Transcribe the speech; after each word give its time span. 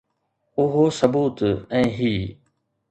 اهو 0.61 0.83
ثبوت 1.01 1.37
۽ 1.79 1.83
هي. 2.01 2.13